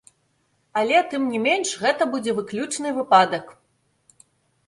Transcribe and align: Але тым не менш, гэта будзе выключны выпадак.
Але 0.79 1.01
тым 1.11 1.27
не 1.33 1.41
менш, 1.43 1.73
гэта 1.83 2.07
будзе 2.15 2.31
выключны 2.39 2.93
выпадак. 2.97 3.45